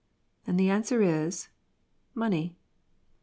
[0.47, 1.49] And the answer is,
[2.15, 2.57] Money.